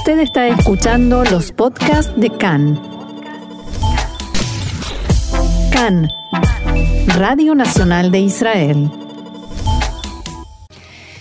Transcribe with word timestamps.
Usted 0.00 0.20
está 0.20 0.48
escuchando 0.48 1.24
los 1.24 1.52
podcasts 1.52 2.10
de 2.16 2.30
CAN. 2.30 2.80
CAN, 5.70 6.08
Radio 7.18 7.54
Nacional 7.54 8.10
de 8.10 8.20
Israel. 8.20 8.90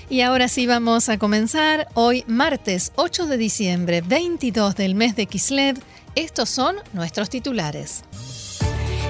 Y 0.10 0.22
ahora 0.22 0.48
sí 0.48 0.66
vamos 0.66 1.10
a 1.10 1.18
comenzar. 1.18 1.90
Hoy, 1.94 2.24
martes 2.26 2.94
8 2.96 3.26
de 3.28 3.36
diciembre, 3.36 4.00
22 4.00 4.78
del 4.78 4.96
mes 4.96 5.14
de 5.18 5.26
Kislev. 5.26 5.78
Estos 6.16 6.48
son 6.48 6.78
nuestros 6.94 7.30
titulares. 7.30 8.06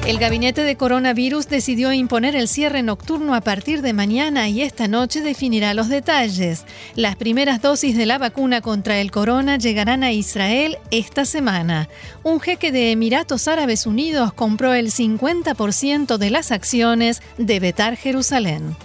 El 0.09 0.17
gabinete 0.17 0.63
de 0.63 0.75
coronavirus 0.75 1.49
decidió 1.49 1.93
imponer 1.93 2.35
el 2.35 2.47
cierre 2.47 2.81
nocturno 2.81 3.35
a 3.35 3.41
partir 3.41 3.83
de 3.83 3.93
mañana 3.93 4.49
y 4.49 4.63
esta 4.63 4.87
noche 4.87 5.21
definirá 5.21 5.75
los 5.75 5.87
detalles. 5.87 6.65
Las 6.95 7.15
primeras 7.15 7.61
dosis 7.61 7.95
de 7.95 8.07
la 8.07 8.17
vacuna 8.17 8.61
contra 8.61 8.99
el 9.01 9.11
corona 9.11 9.59
llegarán 9.59 10.01
a 10.01 10.11
Israel 10.11 10.79
esta 10.89 11.25
semana. 11.25 11.89
Un 12.23 12.39
jeque 12.39 12.71
de 12.71 12.89
Emiratos 12.89 13.47
Árabes 13.47 13.85
Unidos 13.85 14.33
compró 14.33 14.73
el 14.73 14.87
50% 14.87 16.17
de 16.17 16.29
las 16.31 16.51
acciones 16.51 17.21
de 17.37 17.59
Betar 17.59 17.95
Jerusalén. 17.95 18.75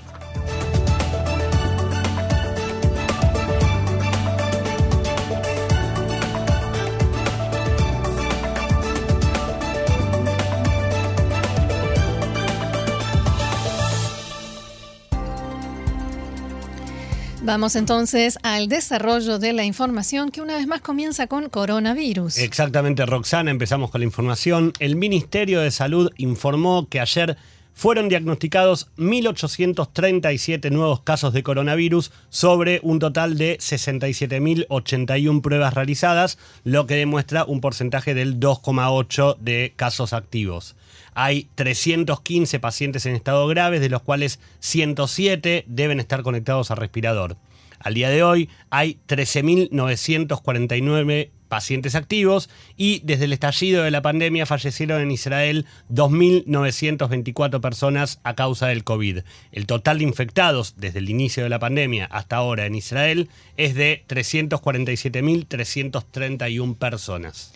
Vamos 17.44 17.76
entonces 17.76 18.38
al 18.42 18.68
desarrollo 18.70 19.38
de 19.38 19.52
la 19.52 19.64
información 19.64 20.30
que 20.30 20.40
una 20.40 20.56
vez 20.56 20.66
más 20.66 20.80
comienza 20.80 21.26
con 21.26 21.50
coronavirus. 21.50 22.38
Exactamente, 22.38 23.04
Roxana, 23.04 23.50
empezamos 23.50 23.90
con 23.90 24.00
la 24.00 24.06
información. 24.06 24.72
El 24.78 24.96
Ministerio 24.96 25.60
de 25.60 25.70
Salud 25.70 26.10
informó 26.16 26.88
que 26.88 27.00
ayer 27.00 27.36
fueron 27.74 28.08
diagnosticados 28.08 28.88
1.837 28.96 30.70
nuevos 30.70 31.00
casos 31.02 31.34
de 31.34 31.42
coronavirus 31.42 32.12
sobre 32.30 32.80
un 32.82 32.98
total 32.98 33.36
de 33.36 33.58
67.081 33.58 35.42
pruebas 35.42 35.74
realizadas, 35.74 36.38
lo 36.62 36.86
que 36.86 36.96
demuestra 36.96 37.44
un 37.44 37.60
porcentaje 37.60 38.14
del 38.14 38.40
2,8 38.40 39.36
de 39.36 39.74
casos 39.76 40.14
activos. 40.14 40.76
Hay 41.14 41.48
315 41.54 42.60
pacientes 42.60 43.06
en 43.06 43.14
estado 43.14 43.46
grave, 43.46 43.80
de 43.80 43.88
los 43.88 44.02
cuales 44.02 44.38
107 44.60 45.64
deben 45.66 46.00
estar 46.00 46.22
conectados 46.22 46.70
a 46.70 46.74
respirador. 46.74 47.38
Al 47.78 47.94
día 47.94 48.10
de 48.10 48.22
hoy 48.22 48.50
hay 48.70 48.98
13.949 49.08 51.30
pacientes 51.54 51.94
activos 51.94 52.50
y 52.76 53.00
desde 53.04 53.26
el 53.26 53.32
estallido 53.32 53.84
de 53.84 53.92
la 53.92 54.02
pandemia 54.02 54.44
fallecieron 54.44 55.00
en 55.00 55.12
Israel 55.12 55.66
2.924 55.88 57.60
personas 57.60 58.18
a 58.24 58.34
causa 58.34 58.66
del 58.66 58.82
COVID. 58.82 59.20
El 59.52 59.66
total 59.66 59.98
de 59.98 60.04
infectados 60.04 60.74
desde 60.78 60.98
el 60.98 61.08
inicio 61.08 61.44
de 61.44 61.50
la 61.50 61.60
pandemia 61.60 62.06
hasta 62.06 62.34
ahora 62.34 62.66
en 62.66 62.74
Israel 62.74 63.28
es 63.56 63.76
de 63.76 64.02
347.331 64.08 66.76
personas. 66.76 67.52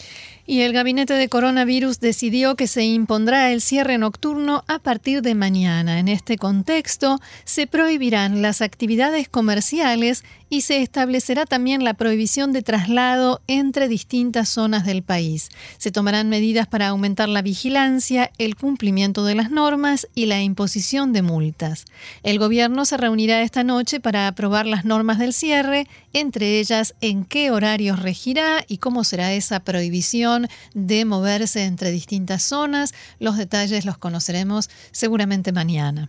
Y 0.50 0.62
el 0.62 0.72
gabinete 0.72 1.12
de 1.12 1.28
coronavirus 1.28 2.00
decidió 2.00 2.56
que 2.56 2.68
se 2.68 2.82
impondrá 2.82 3.52
el 3.52 3.60
cierre 3.60 3.98
nocturno 3.98 4.64
a 4.66 4.78
partir 4.78 5.20
de 5.20 5.34
mañana. 5.34 5.98
En 5.98 6.08
este 6.08 6.38
contexto, 6.38 7.20
se 7.44 7.66
prohibirán 7.66 8.40
las 8.40 8.62
actividades 8.62 9.28
comerciales 9.28 10.24
y 10.48 10.62
se 10.62 10.80
establecerá 10.80 11.44
también 11.44 11.84
la 11.84 11.92
prohibición 11.92 12.52
de 12.52 12.62
traslado 12.62 13.42
entre 13.46 13.87
distintas 13.88 14.48
zonas 14.48 14.84
del 14.84 15.02
país. 15.02 15.48
Se 15.78 15.90
tomarán 15.90 16.28
medidas 16.28 16.66
para 16.66 16.88
aumentar 16.88 17.28
la 17.28 17.42
vigilancia, 17.42 18.30
el 18.38 18.56
cumplimiento 18.56 19.24
de 19.24 19.34
las 19.34 19.50
normas 19.50 20.08
y 20.14 20.26
la 20.26 20.42
imposición 20.42 21.12
de 21.12 21.22
multas. 21.22 21.84
El 22.22 22.38
gobierno 22.38 22.84
se 22.84 22.96
reunirá 22.96 23.42
esta 23.42 23.64
noche 23.64 24.00
para 24.00 24.28
aprobar 24.28 24.66
las 24.66 24.84
normas 24.84 25.18
del 25.18 25.32
cierre, 25.32 25.86
entre 26.12 26.60
ellas 26.60 26.94
en 27.00 27.24
qué 27.24 27.50
horarios 27.50 28.00
regirá 28.00 28.64
y 28.68 28.78
cómo 28.78 29.04
será 29.04 29.32
esa 29.32 29.60
prohibición 29.60 30.48
de 30.74 31.04
moverse 31.04 31.64
entre 31.64 31.90
distintas 31.90 32.42
zonas. 32.42 32.94
Los 33.18 33.36
detalles 33.36 33.84
los 33.84 33.98
conoceremos 33.98 34.70
seguramente 34.92 35.52
mañana. 35.52 36.08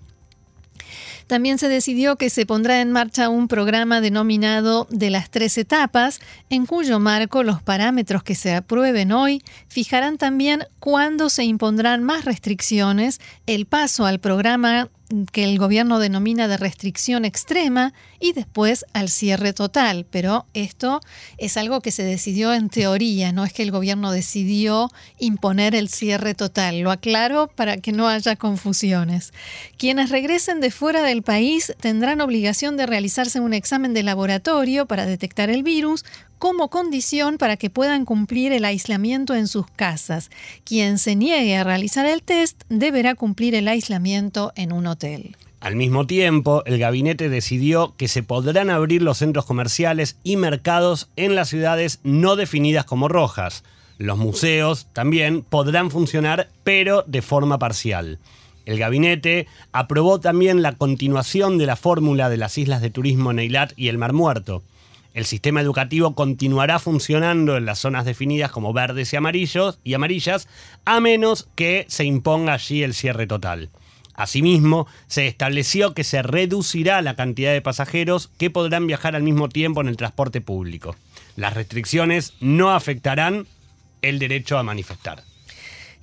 También 1.29 1.59
se 1.59 1.69
decidió 1.69 2.15
que 2.15 2.31
se 2.31 2.47
pondrá 2.47 2.81
en 2.81 2.91
marcha 2.91 3.29
un 3.29 3.47
programa 3.47 4.01
denominado 4.01 4.87
de 4.89 5.11
las 5.11 5.29
tres 5.29 5.59
etapas, 5.59 6.21
en 6.49 6.65
cuyo 6.65 6.99
marco 6.99 7.43
los 7.43 7.61
parámetros 7.61 8.23
que 8.23 8.33
se 8.33 8.55
aprueben 8.55 9.11
hoy 9.11 9.43
fijarán 9.67 10.17
también 10.17 10.63
cuándo 10.79 11.29
se 11.29 11.43
impondrán 11.43 12.03
más 12.03 12.25
restricciones, 12.25 13.21
el 13.45 13.67
paso 13.67 14.07
al 14.07 14.19
programa 14.19 14.89
que 15.31 15.43
el 15.43 15.57
gobierno 15.57 15.99
denomina 15.99 16.47
de 16.47 16.57
restricción 16.57 17.25
extrema 17.25 17.93
y 18.19 18.33
después 18.33 18.85
al 18.93 19.09
cierre 19.09 19.53
total. 19.53 20.05
Pero 20.09 20.45
esto 20.53 21.01
es 21.37 21.57
algo 21.57 21.81
que 21.81 21.91
se 21.91 22.03
decidió 22.03 22.53
en 22.53 22.69
teoría, 22.69 23.31
no 23.31 23.43
es 23.43 23.53
que 23.53 23.63
el 23.63 23.71
gobierno 23.71 24.11
decidió 24.11 24.89
imponer 25.17 25.75
el 25.75 25.89
cierre 25.89 26.35
total. 26.35 26.79
Lo 26.81 26.91
aclaro 26.91 27.47
para 27.47 27.77
que 27.77 27.91
no 27.91 28.07
haya 28.07 28.35
confusiones. 28.35 29.33
Quienes 29.77 30.09
regresen 30.09 30.59
de 30.59 30.71
fuera 30.71 31.01
del 31.01 31.23
país 31.23 31.73
tendrán 31.79 32.21
obligación 32.21 32.77
de 32.77 32.85
realizarse 32.85 33.39
un 33.39 33.53
examen 33.53 33.93
de 33.93 34.03
laboratorio 34.03 34.85
para 34.85 35.05
detectar 35.05 35.49
el 35.49 35.63
virus 35.63 36.05
como 36.39 36.69
condición 36.69 37.37
para 37.37 37.57
que 37.57 37.69
puedan 37.69 38.05
cumplir 38.05 38.53
el 38.53 38.65
aislamiento 38.65 39.35
en 39.35 39.47
sus 39.47 39.67
casas. 39.67 40.31
Quien 40.63 40.97
se 40.97 41.15
niegue 41.15 41.57
a 41.57 41.63
realizar 41.63 42.05
el 42.05 42.23
test 42.23 42.63
deberá 42.69 43.13
cumplir 43.13 43.53
el 43.53 43.67
aislamiento 43.67 44.53
en 44.55 44.71
un 44.71 44.87
hotel. 44.87 45.35
Al 45.59 45.75
mismo 45.75 46.07
tiempo, 46.07 46.63
el 46.65 46.79
gabinete 46.79 47.27
decidió 47.27 47.93
que 47.97 48.07
se 48.07 48.23
podrán 48.23 48.69
abrir 48.69 49.01
los 49.01 49.17
centros 49.17 49.45
comerciales 49.45 50.17
y 50.23 50.37
mercados 50.37 51.09
en 51.17 51.35
las 51.35 51.49
ciudades 51.49 51.99
no 52.03 52.37
definidas 52.37 52.85
como 52.85 53.09
rojas. 53.09 53.65
Los 53.97 54.17
museos 54.17 54.87
también 54.93 55.41
podrán 55.41 55.91
funcionar, 55.91 56.47
pero 56.63 57.03
de 57.05 57.21
forma 57.21 57.59
parcial. 57.59 58.19
El 58.65 58.79
gabinete 58.79 59.47
aprobó 59.73 60.21
también 60.21 60.61
la 60.61 60.73
continuación 60.73 61.57
de 61.57 61.65
la 61.65 61.75
fórmula 61.75 62.29
de 62.29 62.37
las 62.37 62.57
islas 62.57 62.81
de 62.81 62.91
turismo 62.91 63.33
Neilat 63.33 63.73
y 63.75 63.89
el 63.89 63.97
Mar 63.97 64.13
Muerto. 64.13 64.63
El 65.13 65.25
sistema 65.25 65.61
educativo 65.61 66.13
continuará 66.13 66.79
funcionando 66.79 67.57
en 67.57 67.65
las 67.65 67.79
zonas 67.79 68.05
definidas 68.05 68.51
como 68.51 68.73
verdes 68.73 69.11
y 69.11 69.15
amarillos 69.15 69.79
y 69.83 69.93
amarillas, 69.95 70.47
a 70.85 70.99
menos 70.99 71.47
que 71.55 71.85
se 71.89 72.05
imponga 72.05 72.53
allí 72.53 72.83
el 72.83 72.93
cierre 72.93 73.25
total. 73.25 73.69
Asimismo, 74.13 74.85
se 75.07 75.27
estableció 75.27 75.93
que 75.93 76.03
se 76.03 76.21
reducirá 76.21 77.01
la 77.01 77.15
cantidad 77.15 77.53
de 77.53 77.61
pasajeros 77.61 78.29
que 78.37 78.49
podrán 78.49 78.85
viajar 78.85 79.15
al 79.15 79.23
mismo 79.23 79.49
tiempo 79.49 79.81
en 79.81 79.87
el 79.87 79.97
transporte 79.97 80.41
público. 80.41 80.95
Las 81.35 81.53
restricciones 81.53 82.33
no 82.41 82.71
afectarán 82.71 83.47
el 84.01 84.19
derecho 84.19 84.57
a 84.57 84.63
manifestar. 84.63 85.23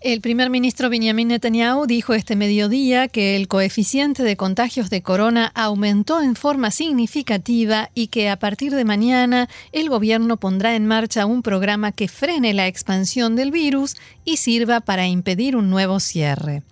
El 0.03 0.21
primer 0.21 0.51
ministro 0.51 0.91
Benjamin 0.91 1.29
Netanyahu 1.29 1.87
dijo 1.87 2.12
este 2.12 2.37
mediodía 2.37 3.09
que 3.09 3.34
el 3.34 3.49
coeficiente 3.49 4.23
de 4.23 4.37
contagios 4.37 4.91
de 4.91 5.03
corona 5.03 5.51
aumentó 5.55 6.21
en 6.21 6.37
forma 6.37 6.71
significativa 6.71 7.91
y 7.95 8.09
que 8.09 8.29
a 8.29 8.39
partir 8.39 8.75
de 8.75 8.85
mañana 8.85 9.49
el 9.73 9.89
gobierno 9.89 10.37
pondrá 10.37 10.77
en 10.77 10.87
marcha 10.87 11.25
un 11.25 11.43
programa 11.43 11.93
que 11.93 12.09
frene 12.09 12.53
la 12.53 12.67
expansión 12.67 13.37
del 13.37 13.51
virus 13.51 13.97
y 14.25 14.37
sirva 14.37 14.81
para 14.81 15.06
impedir 15.06 15.56
un 15.56 15.71
nuevo 15.71 15.99
cierre. 15.99 16.62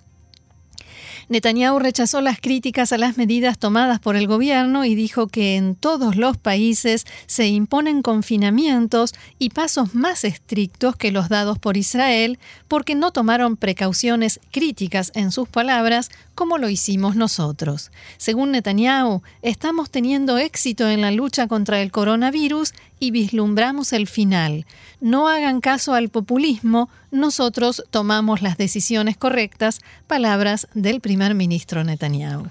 Netanyahu 1.29 1.79
rechazó 1.79 2.21
las 2.21 2.41
críticas 2.41 2.93
a 2.93 2.99
las 2.99 3.17
medidas 3.17 3.59
tomadas 3.59 3.99
por 3.99 4.17
el 4.17 4.27
gobierno 4.27 4.85
y 4.85 4.95
dijo 4.95 5.27
que 5.27 5.57
en 5.57 5.75
todos 5.75 6.17
los 6.17 6.37
países 6.37 7.07
se 7.27 7.47
imponen 7.49 8.03
confinamientos 8.03 9.15
y 9.39 9.51
pasos 9.51 9.95
más 9.95 10.25
estrictos 10.25 10.97
que 10.97 11.13
los 11.13 11.28
dados 11.28 11.59
por 11.59 11.77
Israel 11.77 12.39
porque 12.69 12.95
no 12.95 13.10
tomaron 13.10 13.57
precauciones 13.57 14.41
críticas 14.51 15.13
en 15.15 15.33
sus 15.33 15.48
palabras 15.48 16.10
como 16.34 16.59
lo 16.59 16.69
hicimos 16.69 17.16
nosotros. 17.16 17.91
Según 18.16 18.53
Netanyahu, 18.53 19.22
estamos 19.42 19.91
teniendo 19.91 20.39
éxito 20.39 20.89
en 20.89 21.01
la 21.01 21.10
lucha 21.10 21.48
contra 21.48 21.81
el 21.81 21.91
coronavirus 21.91 22.72
y 23.01 23.10
vislumbramos 23.10 23.92
el 23.92 24.07
final. 24.07 24.66
No 25.01 25.28
hagan 25.28 25.60
caso 25.60 25.95
al 25.95 26.09
populismo, 26.09 26.89
nosotros 27.10 27.84
tomamos 27.91 28.42
las 28.42 28.57
decisiones 28.57 29.16
correctas, 29.16 29.81
palabras 30.07 30.69
del 30.75 31.01
primer 31.01 31.34
ministro 31.34 31.84
Netanyahu. 31.84 32.48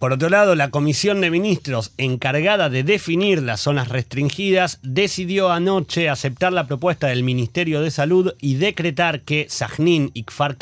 Por 0.00 0.14
otro 0.14 0.30
lado, 0.30 0.54
la 0.54 0.70
Comisión 0.70 1.20
de 1.20 1.30
Ministros 1.30 1.92
encargada 1.98 2.70
de 2.70 2.84
definir 2.84 3.42
las 3.42 3.60
zonas 3.60 3.90
restringidas 3.90 4.78
decidió 4.82 5.50
anoche 5.50 6.08
aceptar 6.08 6.54
la 6.54 6.66
propuesta 6.66 7.08
del 7.08 7.22
Ministerio 7.22 7.82
de 7.82 7.90
Salud 7.90 8.32
y 8.40 8.54
decretar 8.54 9.20
que 9.20 9.44
Sajnín 9.50 10.10
y 10.14 10.22
Kfar 10.22 10.56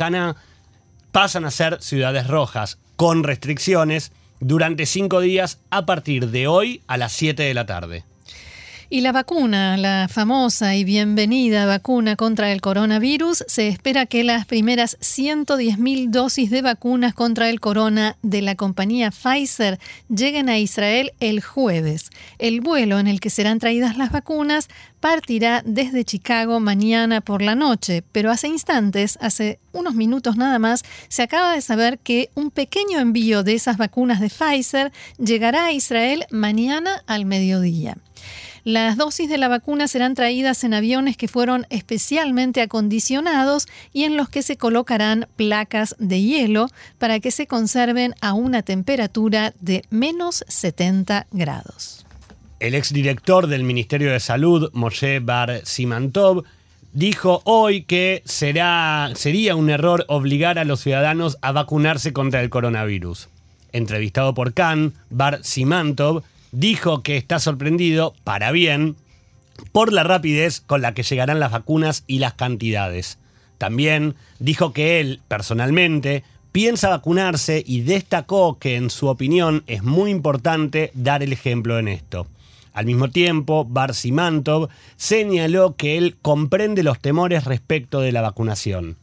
pasan 1.13 1.45
a 1.45 1.51
ser 1.51 1.81
ciudades 1.81 2.27
rojas 2.27 2.79
con 2.97 3.25
restricciones 3.25 4.13
durante 4.41 4.87
cinco 4.87 5.21
días 5.21 5.61
a 5.71 5.87
partir 5.87 6.29
de 6.29 6.47
hoy 6.47 6.83
a 6.87 6.97
las 6.97 7.13
7 7.13 7.43
de 7.43 7.55
la 7.55 7.67
tarde. 7.67 8.05
Y 8.91 9.03
la 9.03 9.13
vacuna, 9.13 9.77
la 9.77 10.09
famosa 10.09 10.75
y 10.75 10.83
bienvenida 10.83 11.67
vacuna 11.67 12.17
contra 12.17 12.53
el 12.53 12.63
coronavirus, 12.63 13.45
se 13.47 13.69
espera 13.69 14.07
que 14.07 14.25
las 14.25 14.47
primeras 14.47 14.99
110.000 15.01 16.09
dosis 16.09 16.51
de 16.51 16.63
vacunas 16.63 17.13
contra 17.13 17.51
el 17.51 17.61
corona 17.61 18.17
de 18.23 18.41
la 18.41 18.55
compañía 18.55 19.11
Pfizer 19.11 19.79
lleguen 20.09 20.49
a 20.49 20.59
Israel 20.59 21.13
el 21.21 21.43
jueves. 21.43 22.09
El 22.39 22.63
vuelo 22.63 22.99
en 22.99 23.09
el 23.09 23.21
que 23.21 23.29
serán 23.29 23.59
traídas 23.59 23.99
las 23.99 24.11
vacunas 24.11 24.69
partirá 25.01 25.63
desde 25.67 26.07
Chicago 26.07 26.59
mañana 26.59 27.21
por 27.21 27.43
la 27.43 27.55
noche, 27.55 28.03
pero 28.13 28.31
hace 28.31 28.49
instantes, 28.49 29.19
hace 29.21 29.59
unos 29.73 29.97
minutos 29.97 30.39
nada 30.39 30.59
más, 30.59 30.83
se 31.09 31.23
acaba 31.23 31.53
de 31.53 31.61
saber 31.61 31.99
que 31.99 32.31
un 32.35 32.51
pequeño 32.51 33.01
envío 33.01 33.43
de 33.43 33.53
esas 33.53 33.77
vacunas 33.77 34.19
de 34.19 34.31
Pfizer 34.31 34.93
llegará 35.19 35.67
a 35.67 35.73
Israel 35.73 36.25
mañana 36.31 37.03
al 37.07 37.27
mediodía. 37.27 37.99
Las 38.65 38.97
dosis 38.97 39.29
de 39.29 39.39
la 39.39 39.49
vacuna 39.49 39.89
serán 39.89 40.15
traídas 40.15 40.65
en 40.65 40.75
aviones 40.75 41.17
que 41.17 41.29
fueron 41.29 41.67
especialmente 41.71 42.61
acondicionados 42.61 43.67
y 43.93 44.05
en 44.05 44.17
los 44.17 44.29
que 44.29 44.43
se 44.43 44.57
colocarán 44.57 45.29
placas 45.37 45.95
de 45.99 46.21
hielo 46.23 46.69
para 46.99 47.21
que 47.21 47.31
se 47.31 47.47
conserven 47.47 48.15
a 48.21 48.33
una 48.33 48.63
temperatura 48.63 49.55
de 49.61 49.83
menos 49.91 50.45
70 50.49 51.27
grados. 51.31 52.05
El 52.61 52.75
exdirector 52.75 53.47
del 53.47 53.63
Ministerio 53.63 54.11
de 54.11 54.19
Salud, 54.19 54.71
Moshe 54.73 55.21
Bar 55.21 55.61
Simantov, 55.65 56.43
dijo 56.93 57.41
hoy 57.45 57.83
que 57.83 58.23
será, 58.25 59.11
sería 59.15 59.55
un 59.55 59.71
error 59.71 60.05
obligar 60.09 60.59
a 60.59 60.65
los 60.65 60.81
ciudadanos 60.81 61.39
a 61.41 61.53
vacunarse 61.53 62.13
contra 62.13 62.41
el 62.43 62.51
coronavirus. 62.51 63.29
Entrevistado 63.73 64.35
por 64.35 64.55
Khan, 64.55 64.95
Bar 65.11 65.41
Simantov 65.45 66.25
dijo 66.53 67.03
que 67.03 67.17
está 67.17 67.39
sorprendido, 67.39 68.15
para 68.25 68.53
bien, 68.53 68.97
por 69.73 69.93
la 69.93 70.05
rapidez 70.05 70.61
con 70.61 70.83
la 70.83 70.95
que 70.95 71.03
llegarán 71.03 71.41
las 71.41 71.53
vacunas 71.53 72.05
y 72.07 72.19
las 72.19 72.35
cantidades. 72.35 73.19
También 73.59 74.15
dijo 74.39 74.73
que 74.73 75.01
él, 75.01 75.21
personalmente, 75.29 76.23
piensa 76.53 76.89
vacunarse 76.89 77.63
y 77.67 77.83
destacó 77.83 78.59
que 78.59 78.77
en 78.77 78.91
su 78.91 79.09
opinión 79.09 79.65
es 79.67 79.83
muy 79.83 80.11
importante 80.11 80.91
dar 80.95 81.23
el 81.23 81.33
ejemplo 81.33 81.79
en 81.79 81.89
esto. 81.89 82.27
Al 82.73 82.87
mismo 82.87 83.09
tiempo, 83.09 83.65
Barsimantov 83.65 84.69
señaló 84.97 85.75
que 85.75 85.99
él 85.99 86.17
comprende 86.23 86.85
los 86.85 87.01
temores 87.01 87.45
respecto 87.45 88.01
de 88.01 88.13
la 88.13 88.23
vacunación. 88.23 88.97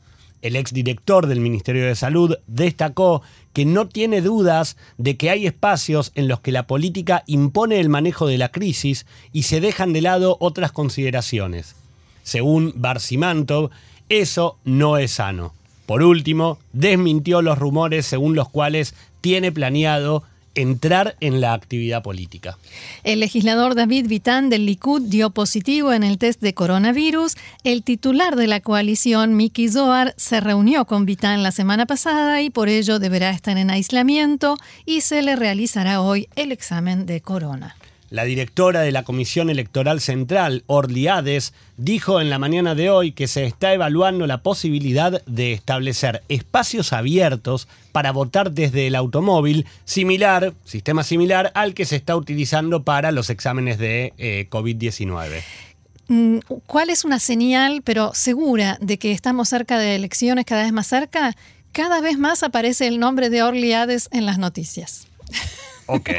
El 0.46 0.56
exdirector 0.56 1.26
del 1.26 1.40
Ministerio 1.40 1.88
de 1.88 1.96
Salud 1.96 2.38
destacó 2.46 3.24
que 3.52 3.66
no 3.66 3.88
tiene 3.88 4.22
dudas 4.22 4.78
de 5.00 5.18
que 5.18 5.32
hay 5.32 5.48
espacios 5.48 6.12
en 6.14 6.28
los 6.28 6.40
que 6.40 6.52
la 6.52 6.68
política 6.68 7.24
impone 7.26 7.80
el 7.80 7.90
manejo 7.90 8.28
de 8.28 8.38
la 8.38 8.50
crisis 8.50 9.08
y 9.34 9.42
se 9.42 9.60
dejan 9.60 9.92
de 9.92 10.04
lado 10.04 10.38
otras 10.40 10.72
consideraciones. 10.72 11.76
Según 12.22 12.74
Barsimantov, 12.76 13.72
eso 14.08 14.60
no 14.66 15.00
es 15.00 15.14
sano. 15.14 15.56
Por 15.88 16.04
último, 16.04 16.60
desmintió 16.74 17.42
los 17.42 17.58
rumores 17.58 18.06
según 18.06 18.36
los 18.36 18.48
cuales 18.48 18.94
tiene 19.22 19.52
planeado 19.52 20.22
entrar 20.56 21.16
en 21.20 21.42
la 21.42 21.54
actividad 21.54 22.02
política. 22.02 22.58
El 23.04 23.20
legislador 23.20 23.76
David 23.76 24.08
Vitán 24.08 24.50
del 24.50 24.66
Likud 24.66 25.04
dio 25.04 25.30
positivo 25.30 25.94
en 25.94 26.04
el 26.04 26.18
test 26.18 26.42
de 26.42 26.54
coronavirus. 26.54 27.36
El 27.64 27.84
titular 27.84 28.36
de 28.36 28.48
la 28.48 28.62
coalición, 28.62 29.36
Miki 29.36 29.70
Zohar, 29.70 30.14
se 30.18 30.40
reunió 30.40 30.86
con 30.86 31.06
Vitán 31.06 31.44
la 31.44 31.52
semana 31.52 31.86
pasada 31.86 32.42
y 32.42 32.50
por 32.50 32.70
ello 32.70 33.00
deberá 33.00 33.30
estar 33.30 33.58
en 33.58 33.70
aislamiento 33.70 34.58
y 34.86 35.02
se 35.02 35.22
le 35.22 35.36
realizará 35.36 36.02
hoy 36.02 36.28
el 36.36 36.52
examen 36.52 37.06
de 37.06 37.22
corona. 37.22 37.76
La 38.16 38.24
directora 38.24 38.80
de 38.80 38.94
la 38.94 39.04
Comisión 39.04 39.50
Electoral 39.50 40.00
Central, 40.00 40.64
Orly 40.68 41.10
dijo 41.76 42.22
en 42.22 42.30
la 42.30 42.40
mañana 42.40 42.74
de 42.74 42.90
hoy 42.90 43.12
que 43.12 43.28
se 43.28 43.44
está 43.44 43.74
evaluando 43.74 44.26
la 44.26 44.42
posibilidad 44.42 45.22
de 45.26 45.52
establecer 45.52 46.24
espacios 46.30 46.94
abiertos 46.94 47.68
para 47.92 48.14
votar 48.14 48.52
desde 48.54 48.88
el 48.88 48.96
automóvil, 48.96 49.66
similar, 49.84 50.54
sistema 50.64 51.04
similar 51.04 51.52
al 51.56 51.74
que 51.74 51.84
se 51.84 51.98
está 51.98 52.16
utilizando 52.16 52.84
para 52.84 53.12
los 53.12 53.30
exámenes 53.30 53.80
de 53.80 54.14
eh, 54.18 54.48
COVID-19. 54.50 55.42
Mm, 56.08 56.38
¿Cuál 56.68 56.92
es 56.92 57.04
una 57.04 57.20
señal, 57.20 57.82
pero 57.82 58.14
segura, 58.14 58.78
de 58.80 58.98
que 58.98 59.12
estamos 59.12 59.50
cerca 59.50 59.78
de 59.78 59.94
elecciones 59.94 60.46
cada 60.46 60.64
vez 60.64 60.72
más 60.72 60.88
cerca? 60.88 61.36
Cada 61.74 62.00
vez 62.00 62.18
más 62.18 62.44
aparece 62.44 62.88
el 62.88 62.98
nombre 62.98 63.30
de 63.30 63.44
Orly 63.44 63.74
en 63.74 64.26
las 64.26 64.38
noticias. 64.38 65.06
Ok. 65.88 66.10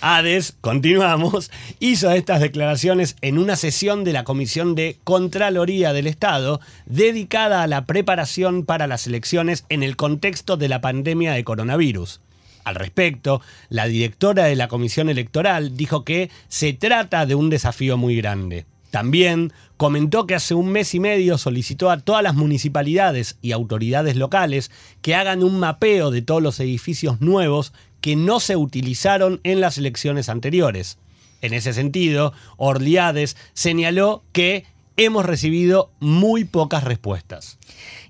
Hades, 0.00 0.56
continuamos, 0.60 1.50
hizo 1.78 2.10
estas 2.10 2.40
declaraciones 2.40 3.16
en 3.20 3.38
una 3.38 3.56
sesión 3.56 4.02
de 4.02 4.12
la 4.12 4.24
Comisión 4.24 4.74
de 4.74 4.98
Contraloría 5.04 5.92
del 5.92 6.06
Estado 6.06 6.60
dedicada 6.86 7.62
a 7.62 7.66
la 7.66 7.84
preparación 7.84 8.64
para 8.64 8.86
las 8.86 9.06
elecciones 9.06 9.64
en 9.68 9.82
el 9.82 9.96
contexto 9.96 10.56
de 10.56 10.68
la 10.68 10.80
pandemia 10.80 11.32
de 11.32 11.44
coronavirus. 11.44 12.20
Al 12.64 12.76
respecto, 12.76 13.42
la 13.68 13.86
directora 13.86 14.44
de 14.44 14.56
la 14.56 14.68
Comisión 14.68 15.10
Electoral 15.10 15.76
dijo 15.76 16.02
que 16.02 16.30
se 16.48 16.72
trata 16.72 17.26
de 17.26 17.34
un 17.34 17.50
desafío 17.50 17.98
muy 17.98 18.16
grande. 18.16 18.64
También 18.90 19.52
comentó 19.76 20.26
que 20.26 20.36
hace 20.36 20.54
un 20.54 20.70
mes 20.70 20.94
y 20.94 21.00
medio 21.00 21.36
solicitó 21.36 21.90
a 21.90 21.98
todas 21.98 22.22
las 22.22 22.36
municipalidades 22.36 23.36
y 23.42 23.50
autoridades 23.50 24.16
locales 24.16 24.70
que 25.02 25.14
hagan 25.14 25.42
un 25.42 25.58
mapeo 25.58 26.10
de 26.10 26.22
todos 26.22 26.40
los 26.40 26.60
edificios 26.60 27.20
nuevos 27.20 27.72
que 28.04 28.16
no 28.16 28.38
se 28.38 28.54
utilizaron 28.54 29.40
en 29.44 29.62
las 29.62 29.78
elecciones 29.78 30.28
anteriores. 30.28 30.98
En 31.40 31.54
ese 31.54 31.72
sentido, 31.72 32.34
Orliades 32.58 33.34
señaló 33.54 34.24
que 34.32 34.66
hemos 34.96 35.26
recibido 35.26 35.90
muy 36.00 36.44
pocas 36.44 36.84
respuestas. 36.84 37.58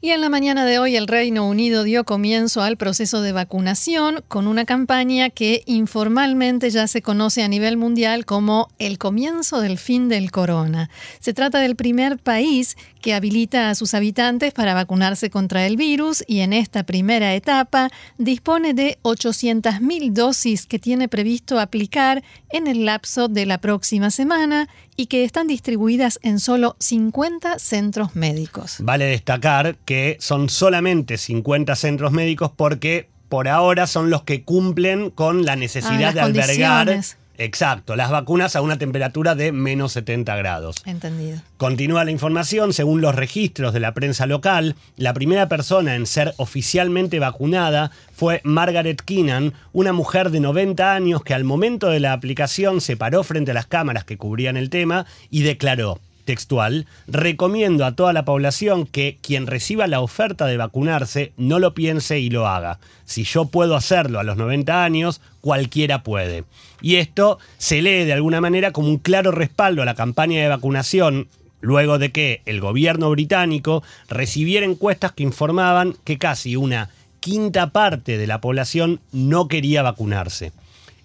Y 0.00 0.10
en 0.10 0.20
la 0.20 0.28
mañana 0.28 0.66
de 0.66 0.78
hoy 0.78 0.96
el 0.96 1.06
Reino 1.06 1.48
Unido 1.48 1.82
dio 1.82 2.04
comienzo 2.04 2.60
al 2.60 2.76
proceso 2.76 3.22
de 3.22 3.32
vacunación 3.32 4.22
con 4.28 4.46
una 4.46 4.66
campaña 4.66 5.30
que 5.30 5.62
informalmente 5.64 6.68
ya 6.68 6.86
se 6.88 7.00
conoce 7.00 7.42
a 7.42 7.48
nivel 7.48 7.78
mundial 7.78 8.26
como 8.26 8.68
el 8.78 8.98
comienzo 8.98 9.60
del 9.60 9.78
fin 9.78 10.10
del 10.10 10.30
corona. 10.30 10.90
Se 11.20 11.32
trata 11.32 11.60
del 11.60 11.74
primer 11.74 12.18
país 12.18 12.76
que 13.00 13.14
habilita 13.14 13.70
a 13.70 13.74
sus 13.74 13.94
habitantes 13.94 14.52
para 14.52 14.74
vacunarse 14.74 15.30
contra 15.30 15.66
el 15.66 15.76
virus 15.76 16.22
y 16.26 16.40
en 16.40 16.52
esta 16.52 16.84
primera 16.84 17.34
etapa 17.34 17.90
dispone 18.18 18.74
de 18.74 18.98
800.000 19.02 20.12
dosis 20.12 20.66
que 20.66 20.78
tiene 20.78 21.08
previsto 21.08 21.58
aplicar 21.58 22.22
en 22.50 22.66
el 22.66 22.84
lapso 22.84 23.28
de 23.28 23.46
la 23.46 23.58
próxima 23.58 24.10
semana 24.10 24.68
y 24.96 25.06
que 25.06 25.24
están 25.24 25.46
distribuidas 25.46 26.18
en 26.22 26.40
solo 26.74 27.10
50 27.10 27.58
centros 27.58 28.16
médicos. 28.16 28.76
Vale 28.80 29.06
destacar 29.06 29.76
que 29.84 30.16
son 30.20 30.48
solamente 30.48 31.18
50 31.18 31.74
centros 31.76 32.12
médicos 32.12 32.50
porque 32.54 33.08
por 33.28 33.48
ahora 33.48 33.86
son 33.86 34.10
los 34.10 34.22
que 34.22 34.44
cumplen 34.44 35.10
con 35.10 35.44
la 35.44 35.56
necesidad 35.56 36.10
ah, 36.10 36.12
de 36.12 36.20
albergar. 36.20 37.04
Exacto, 37.36 37.96
las 37.96 38.10
vacunas 38.10 38.54
a 38.54 38.62
una 38.62 38.78
temperatura 38.78 39.34
de 39.34 39.50
menos 39.50 39.92
70 39.92 40.36
grados. 40.36 40.76
Entendido. 40.86 41.40
Continúa 41.56 42.04
la 42.04 42.12
información, 42.12 42.72
según 42.72 43.00
los 43.00 43.14
registros 43.14 43.72
de 43.72 43.80
la 43.80 43.92
prensa 43.92 44.26
local, 44.26 44.76
la 44.96 45.14
primera 45.14 45.48
persona 45.48 45.96
en 45.96 46.06
ser 46.06 46.34
oficialmente 46.36 47.18
vacunada 47.18 47.90
fue 48.14 48.40
Margaret 48.44 49.02
Keenan, 49.02 49.52
una 49.72 49.92
mujer 49.92 50.30
de 50.30 50.38
90 50.38 50.94
años 50.94 51.24
que 51.24 51.34
al 51.34 51.42
momento 51.42 51.88
de 51.88 51.98
la 51.98 52.12
aplicación 52.12 52.80
se 52.80 52.96
paró 52.96 53.24
frente 53.24 53.50
a 53.50 53.54
las 53.54 53.66
cámaras 53.66 54.04
que 54.04 54.16
cubrían 54.16 54.56
el 54.56 54.70
tema 54.70 55.06
y 55.28 55.42
declaró, 55.42 55.98
textual, 56.24 56.86
recomiendo 57.06 57.84
a 57.84 57.94
toda 57.94 58.12
la 58.12 58.24
población 58.24 58.86
que 58.86 59.18
quien 59.20 59.46
reciba 59.46 59.86
la 59.86 60.00
oferta 60.00 60.46
de 60.46 60.56
vacunarse 60.56 61.32
no 61.36 61.58
lo 61.58 61.74
piense 61.74 62.18
y 62.18 62.30
lo 62.30 62.46
haga. 62.46 62.78
Si 63.04 63.24
yo 63.24 63.46
puedo 63.46 63.76
hacerlo 63.76 64.20
a 64.20 64.24
los 64.24 64.36
90 64.36 64.84
años, 64.84 65.20
cualquiera 65.40 66.02
puede. 66.02 66.44
Y 66.80 66.96
esto 66.96 67.38
se 67.58 67.82
lee 67.82 68.04
de 68.04 68.12
alguna 68.12 68.40
manera 68.40 68.72
como 68.72 68.88
un 68.88 68.98
claro 68.98 69.30
respaldo 69.30 69.82
a 69.82 69.86
la 69.86 69.94
campaña 69.94 70.40
de 70.40 70.48
vacunación 70.48 71.28
luego 71.60 71.98
de 71.98 72.12
que 72.12 72.42
el 72.44 72.60
gobierno 72.60 73.10
británico 73.10 73.82
recibiera 74.08 74.66
encuestas 74.66 75.12
que 75.12 75.22
informaban 75.22 75.96
que 76.04 76.18
casi 76.18 76.56
una 76.56 76.90
quinta 77.20 77.70
parte 77.70 78.18
de 78.18 78.26
la 78.26 78.42
población 78.42 79.00
no 79.12 79.48
quería 79.48 79.82
vacunarse. 79.82 80.52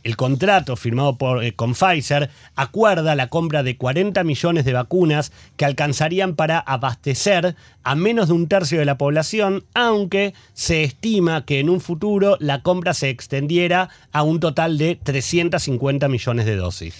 El 0.03 0.15
contrato 0.15 0.75
firmado 0.75 1.17
por, 1.17 1.43
eh, 1.43 1.53
con 1.53 1.73
Pfizer 1.73 2.29
acuerda 2.55 3.15
la 3.15 3.27
compra 3.27 3.63
de 3.63 3.75
40 3.75 4.23
millones 4.23 4.63
de 4.63 4.73
vacunas 4.73 5.31
que 5.57 5.65
alcanzarían 5.65 6.35
para 6.35 6.59
abastecer 6.59 7.55
a 7.83 7.95
menos 7.95 8.27
de 8.27 8.33
un 8.33 8.47
tercio 8.47 8.79
de 8.79 8.85
la 8.85 8.97
población, 8.97 9.65
aunque 9.73 10.33
se 10.53 10.83
estima 10.83 11.45
que 11.45 11.59
en 11.59 11.69
un 11.69 11.81
futuro 11.81 12.37
la 12.39 12.61
compra 12.61 12.93
se 12.93 13.09
extendiera 13.09 13.89
a 14.11 14.23
un 14.23 14.39
total 14.39 14.77
de 14.77 14.95
350 14.95 16.07
millones 16.07 16.45
de 16.45 16.55
dosis. 16.55 16.95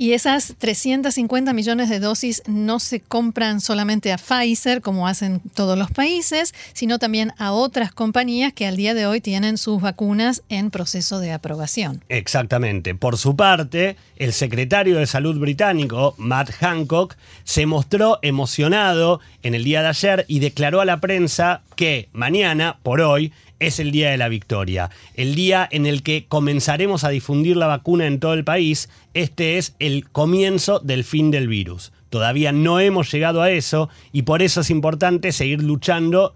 Y 0.00 0.14
esas 0.14 0.54
350 0.56 1.52
millones 1.52 1.90
de 1.90 2.00
dosis 2.00 2.42
no 2.46 2.80
se 2.80 3.00
compran 3.00 3.60
solamente 3.60 4.14
a 4.14 4.16
Pfizer, 4.16 4.80
como 4.80 5.06
hacen 5.06 5.42
todos 5.52 5.76
los 5.76 5.90
países, 5.90 6.54
sino 6.72 6.98
también 6.98 7.34
a 7.36 7.52
otras 7.52 7.92
compañías 7.92 8.54
que 8.54 8.66
al 8.66 8.78
día 8.78 8.94
de 8.94 9.04
hoy 9.04 9.20
tienen 9.20 9.58
sus 9.58 9.82
vacunas 9.82 10.42
en 10.48 10.70
proceso 10.70 11.20
de 11.20 11.32
aprobación. 11.32 12.02
Exactamente. 12.08 12.94
Por 12.94 13.18
su 13.18 13.36
parte, 13.36 13.96
el 14.16 14.32
secretario 14.32 14.96
de 14.96 15.06
Salud 15.06 15.38
británico, 15.38 16.14
Matt 16.16 16.50
Hancock, 16.50 17.14
se 17.44 17.66
mostró 17.66 18.20
emocionado 18.22 19.20
en 19.42 19.54
el 19.54 19.64
día 19.64 19.82
de 19.82 19.88
ayer 19.88 20.24
y 20.28 20.38
declaró 20.38 20.80
a 20.80 20.86
la 20.86 21.00
prensa 21.00 21.60
que 21.76 22.08
mañana, 22.14 22.78
por 22.82 23.02
hoy, 23.02 23.34
es 23.60 23.78
el 23.78 23.92
día 23.92 24.10
de 24.10 24.16
la 24.16 24.28
victoria, 24.28 24.90
el 25.14 25.34
día 25.34 25.68
en 25.70 25.86
el 25.86 26.02
que 26.02 26.26
comenzaremos 26.26 27.04
a 27.04 27.10
difundir 27.10 27.56
la 27.56 27.66
vacuna 27.66 28.06
en 28.06 28.18
todo 28.18 28.34
el 28.34 28.42
país. 28.42 28.88
Este 29.14 29.58
es 29.58 29.76
el 29.78 30.08
comienzo 30.08 30.80
del 30.80 31.04
fin 31.04 31.30
del 31.30 31.46
virus. 31.46 31.92
Todavía 32.08 32.50
no 32.50 32.80
hemos 32.80 33.12
llegado 33.12 33.42
a 33.42 33.50
eso 33.50 33.88
y 34.12 34.22
por 34.22 34.42
eso 34.42 34.62
es 34.62 34.70
importante 34.70 35.30
seguir 35.30 35.62
luchando, 35.62 36.34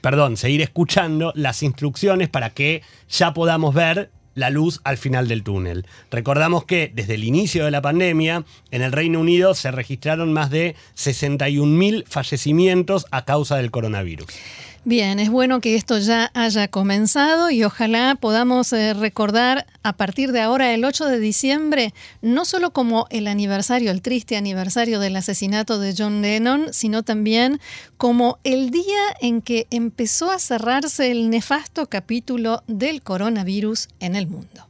perdón, 0.00 0.36
seguir 0.36 0.62
escuchando 0.62 1.32
las 1.36 1.62
instrucciones 1.62 2.28
para 2.28 2.50
que 2.50 2.82
ya 3.08 3.32
podamos 3.32 3.74
ver 3.74 4.10
la 4.34 4.50
luz 4.50 4.80
al 4.84 4.98
final 4.98 5.28
del 5.28 5.44
túnel. 5.44 5.86
Recordamos 6.10 6.64
que 6.64 6.90
desde 6.92 7.14
el 7.14 7.24
inicio 7.24 7.64
de 7.64 7.70
la 7.70 7.82
pandemia, 7.82 8.44
en 8.70 8.82
el 8.82 8.90
Reino 8.90 9.20
Unido 9.20 9.54
se 9.54 9.70
registraron 9.70 10.32
más 10.32 10.50
de 10.50 10.74
61.000 10.96 12.04
fallecimientos 12.08 13.06
a 13.10 13.24
causa 13.24 13.56
del 13.56 13.70
coronavirus. 13.70 14.26
Bien, 14.86 15.18
es 15.18 15.30
bueno 15.30 15.62
que 15.62 15.76
esto 15.76 15.98
ya 15.98 16.30
haya 16.34 16.68
comenzado 16.68 17.48
y 17.50 17.64
ojalá 17.64 18.18
podamos 18.20 18.70
eh, 18.74 18.92
recordar 18.92 19.64
a 19.82 19.94
partir 19.94 20.30
de 20.30 20.42
ahora, 20.42 20.74
el 20.74 20.84
8 20.84 21.06
de 21.06 21.18
diciembre, 21.20 21.94
no 22.20 22.44
solo 22.44 22.70
como 22.70 23.06
el 23.08 23.26
aniversario, 23.26 23.90
el 23.90 24.02
triste 24.02 24.36
aniversario 24.36 25.00
del 25.00 25.16
asesinato 25.16 25.78
de 25.78 25.94
John 25.96 26.20
Lennon, 26.20 26.74
sino 26.74 27.02
también 27.02 27.60
como 27.96 28.38
el 28.44 28.68
día 28.68 29.16
en 29.22 29.40
que 29.40 29.66
empezó 29.70 30.30
a 30.30 30.38
cerrarse 30.38 31.10
el 31.10 31.30
nefasto 31.30 31.86
capítulo 31.86 32.62
del 32.66 33.00
coronavirus 33.00 33.88
en 34.00 34.16
el 34.16 34.26
mundo. 34.26 34.66